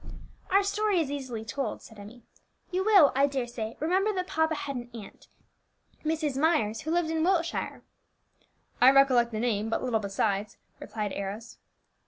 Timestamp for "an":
4.75-4.89